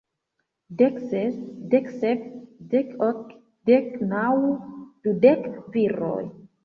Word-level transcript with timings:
Dek 0.79 0.95
ses, 1.09 1.35
dek 1.73 1.87
sep, 1.99 2.21
dek 2.71 2.89
ok, 3.09 3.21
dek 3.71 3.87
naŭ, 4.15 4.35
dudek 5.05 5.43
viroj! 5.77 6.23